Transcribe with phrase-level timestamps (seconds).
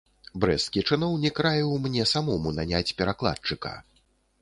[0.45, 3.79] Брэсцкі чыноўнік раіў мне самому наняць перакладчыка.